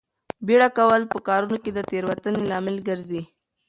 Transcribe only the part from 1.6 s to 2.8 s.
کې د تېروتنې لامل